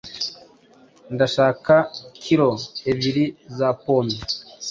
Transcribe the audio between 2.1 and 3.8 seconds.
kilo ebyiri za